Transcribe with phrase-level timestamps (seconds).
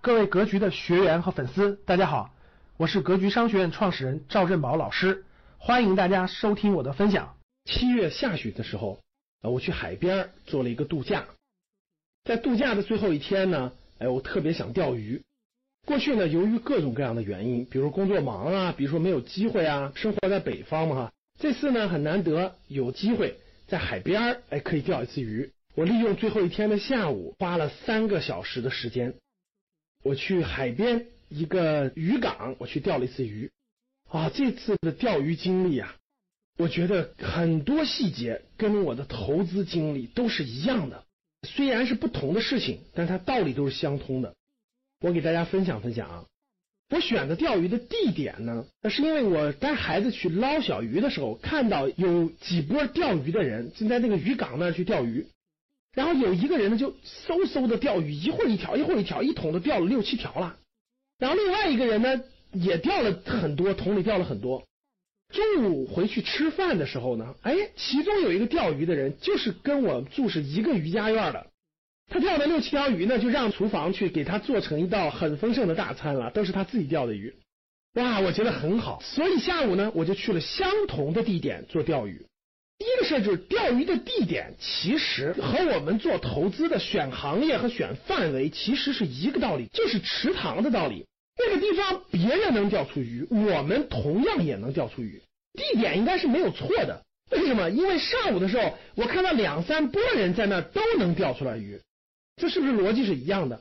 [0.00, 2.32] 各位格局的学员和粉丝，大家好，
[2.76, 5.24] 我是格局商学院创始人赵振宝老师，
[5.58, 7.34] 欢迎大家收听我的分享。
[7.64, 9.00] 七月下旬的时候，
[9.42, 11.24] 呃，我去海边做了一个度假，
[12.22, 15.20] 在度假的最后一天呢，哎，我特别想钓鱼。
[15.84, 21.12] 过去呢，由于各种各样的原因，比如工作忙啊，比如说没有机会啊，生活在北方嘛哈。
[21.40, 25.50] 这次呢，很难得有机会在海边，哎，可以钓一次鱼。
[25.74, 29.14] 我利用最后一天的下午，花了三个小时的时间，
[30.02, 33.50] 我去海边一个渔港，我去钓了一次鱼。
[34.08, 35.96] 啊，这次的钓鱼经历啊，
[36.56, 41.04] 我觉得很多细节跟我的投资经历都是一样的，
[41.46, 44.34] 虽然是不同的事情，但它道理都是相通的。
[45.00, 46.24] 我给大家分享分享啊。
[46.90, 55.26] 我选择钓鱼的地点呢，那是因为我带孩子去捞小鱼的时候，看到有几波钓鱼的人正在那个渔港那儿去钓鱼。
[55.94, 56.92] 然后有一个人呢，就
[57.26, 60.56] 嗖嗖的钓鱼，一会儿一条，一会儿一条，一桶都钓了六七条了。
[61.18, 64.64] 然后另外一个人呢，也钓了很多，桶里钓了很多。
[65.32, 71.46] 中午回去吃饭的时候呢，哎，其中有一个钓鱼的人，就是跟我住是一个渔家院的。
[72.10, 77.34] 他钓的六七条鱼呢，就让厨房去给他做成一道很丰盛的大餐了，都是他自己钓的鱼。
[77.94, 79.00] 哇，我觉得很好。
[79.02, 82.24] 所以下午呢，我就去了相同的地点做钓鱼。
[82.78, 91.04] 第一个事儿就是钓鱼的地点，其实和我们做投资的选行业和选范围其实是一个道理，就是池塘的道理。
[91.36, 95.20] 那个地方别人能钓出鱼，我们同样也能钓出鱼。
[95.54, 97.02] 地点应该是没有错的。
[97.30, 97.68] 为什么？
[97.68, 101.80] 因为上午的时候，我看到两三拨人在那儿都能钓出来鱼，
[102.36, 103.60] 这是不是逻辑是一样的？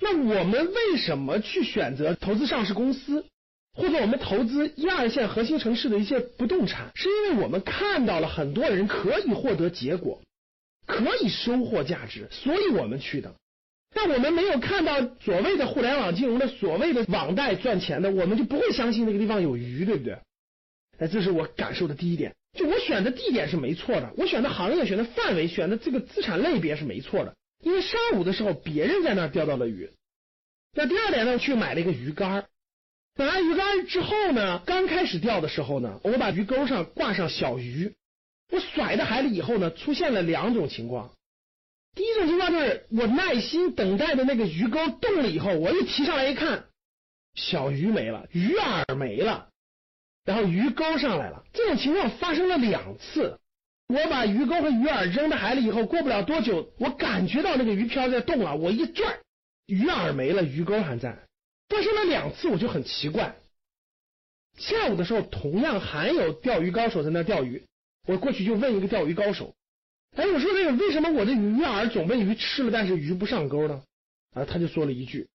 [0.00, 3.26] 那我们为什么去选择投资上市公司？
[3.74, 10.22] 或者我们投资一二线核心城市的一些不动产，是因为我们看到了很多人可以获得结果，
[10.86, 13.34] 可以收获价值，所以我们去的。
[13.92, 20.18] 但我们没有看到所谓的互联网金融的所谓的网贷赚钱的，我们就不会相信那个地方有鱼，对不对？
[20.98, 22.34] 哎，这是我感受的第一点。
[22.56, 29.90] 就我选的地点是没错的，我选的行业、选的范围、选的这个资产类别是没错的，因为上午的时候别人在那儿钓到了鱼。
[30.76, 32.44] 那第二点呢，去买了一个鱼竿儿。
[33.16, 37.94] 买完鱼竿之后呢，刚开始钓的时候呢，我把鱼钩上挂上小鱼，
[38.50, 41.12] 我甩到海里以后呢，出现了两种情况。
[41.94, 46.64] 第一种情况就是我耐心等待的那个鱼钩动了以后，我一提上来一看，
[47.34, 49.48] 小鱼没了，鱼饵没了，
[50.24, 51.44] 然后鱼钩上来了。
[51.52, 53.38] 这种情况发生了两次。
[53.86, 59.20] 我把鱼钩和鱼饵扔到海里以后，过不了多久，我感觉到那个鱼漂在动了，我一拽，
[59.66, 61.23] 鱼饵没了，鱼钩还在。
[61.68, 63.36] 发生了两次，我就很奇怪。
[64.56, 67.64] 下午的时候，同样还有钓鱼高手在那钓鱼，
[68.06, 69.54] 我过去就问一个钓鱼高手
[70.14, 73.82] ：“哎，我说那个为什么我的鱼饵总被鱼吃了，但是鱼不上钩呢？”
[74.34, 75.28] 啊，他就说了一句：“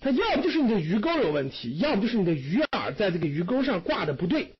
[0.00, 4.52] 他要不就是你的鱼钩有问题，要不就是你的鱼饵在这个鱼钩上挂的不对。”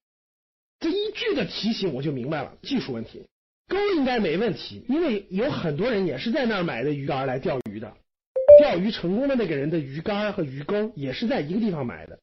[0.81, 3.27] 这一句的提醒，我就明白了技术问题，
[3.67, 7.97] 钩应该没问题，因为有很多人也是在那儿买的鱼饵来钓鱼的。
[8.59, 12.19] 钓鱼成功的那个人的鱼竿和鱼钩也是在一个地方买的，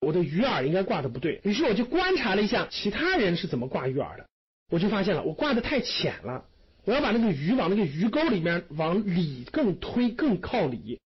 [0.00, 4.26] 我的鱼饵应该挂的不对，于是我就观察了一下其他人是怎么挂鱼饵的，
[4.70, 6.44] 我就发现了我挂的太浅了，
[6.84, 10.98] 我要把那个鱼往那个鱼钩里面往里更推，更靠里。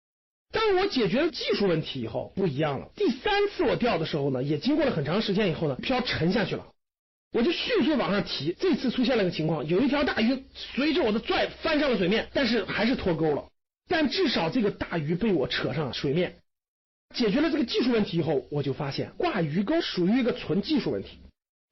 [0.53, 2.91] 当我解决了技术问题以后，不一样了。
[2.95, 6.67] 第三次我钓的时候呢，也经过了很长时间以后呢，漂沉下去了，
[7.33, 8.55] 我就迅速往上提。
[8.61, 13.49] 这次出现了个情况，有一条大鱼随着我的拽翻上了水面，但是还是脱钩了。
[13.93, 16.37] 但至少这个大鱼被我扯上了水面，
[17.15, 21.19] 解决了这个技术问题以后，我就发现挂鱼钩属于一个纯技术问题。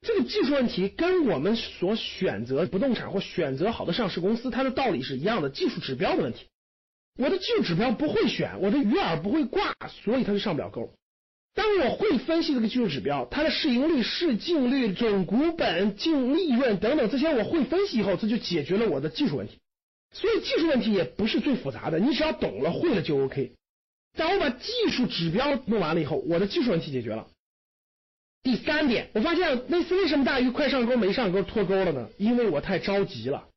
[0.01, 6.45] 这个技术问题跟我们所选择不动产或选择好的上市公司，它的道理是一样的，技术指标的问题。
[7.17, 10.93] 我的技术指标不会选，我的鱼饵不会挂，所以它就上不了钩。
[11.55, 19.57] 当我会分析这个技术指标，它的市盈率、市净率、总股本、净利润等等这些我会分析以后，这就解决了我的技术问题。
[20.11, 23.53] 所以技术问题也不是最复杂的，你只要懂了会了就 OK。
[24.17, 27.27] 当我把技术指标弄完了以后，我的技术问题解决了。
[28.43, 32.09] 第三点，我发现那次为什么大鱼快上钩没上钩脱钩了呢？
[32.17, 33.47] 因为我太着急了。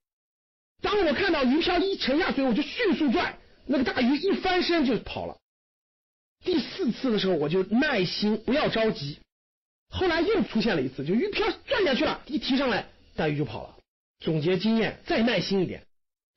[0.83, 5.39] 当我看到鱼漂一沉下水，我就迅速拽，那个大鱼一翻身就跑了。
[6.45, 9.19] 第四次的时候，我就耐心不要着急。
[9.89, 12.87] 后来又出现了一次，就鱼漂转下去了，一提上来，
[13.17, 13.77] 大鱼就跑了。
[14.21, 15.87] 总结经验，再耐心一点。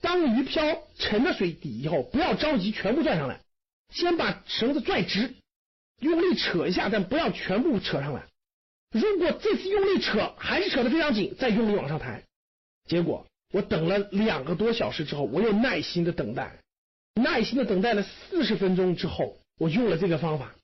[0.02, 3.42] 当鱼漂沉到水底以后，不要着急全部拽上来，
[3.90, 5.36] 先把绳子拽直，
[6.00, 8.24] 用力扯一下，但不要全部扯上来。
[8.92, 12.24] 如果这次用力扯还是扯得非常紧，再用力往上抬。
[12.88, 16.60] 结果我等了两个多小时之后，我又耐心的等待，
[17.16, 20.56] 耐心的等待了四十分钟之后，我用了这个方法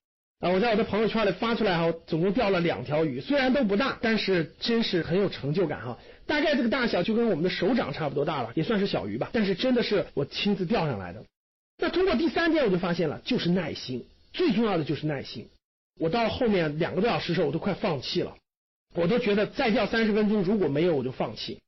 [0.44, 5.98] 啊，我在我的朋友圈里发出来哈，总共钓了两条鱼，虽然都不大，但是真是很有成就感哈。
[6.26, 11.24] 大概这个大小就跟我们的手掌差不多大了，也算是小鱼吧，但是真的是我亲自钓上来的。
[11.78, 15.48] 那通过第三天，我就发现了，就是耐心，最重要的就是耐心。
[15.98, 18.36] 我到后面两个多小时的时候，我都快放弃了，
[18.96, 21.62] 我都觉得再钓三十分钟，如果没有我就放弃。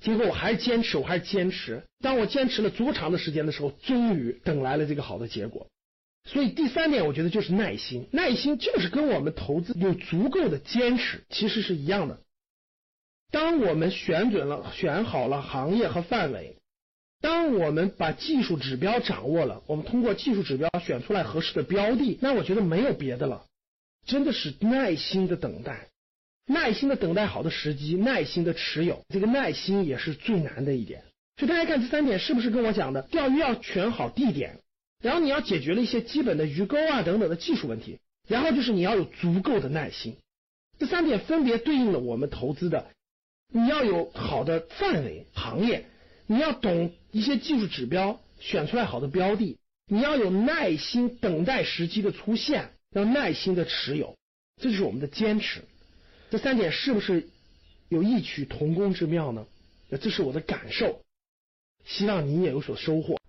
[0.00, 1.82] 结果我还是坚持，我还是坚持。
[2.00, 5.66] 当我坚持了足长的时间的时候，终于等来了这个好的结果。
[6.24, 8.08] 所以第三点，我觉得就是耐心。
[8.10, 12.20] 耐心就是跟我们投资有足够的坚持，其实是一样的。
[13.30, 16.56] 当我们选准了、选好了行业和范围，
[17.20, 23.44] 当我们把技术指标掌握了，我们通过技术指标选出来合适的标的，那我觉得没有别的了，
[24.06, 25.88] 真的是耐心的等待。
[26.46, 31.02] 耐心的等待好的时机，耐心的持有，这个耐心也是最难的一点。
[31.36, 33.02] 所以大家看这三点是不是跟我讲的？
[33.02, 34.60] 钓鱼要选好地点，
[35.04, 40.16] 然后你要解决了一些基本的鱼钩啊等等的技术问题，然后就是你要有足够的耐心。
[40.78, 42.90] 这三点分别对应了我们投资的，
[43.52, 45.84] 你要有好的范围行业，
[46.26, 54.16] 你要懂一些技术指标，选出来好的标的，你要有耐心等待时机的出现，要耐心的持有，
[54.56, 55.60] 这就是我们的坚持。
[56.30, 57.28] 这三点是不是
[57.90, 59.46] 有异曲同工之妙呢？
[60.00, 61.02] 这是我的感受，
[61.84, 63.20] 希望你也有所收获。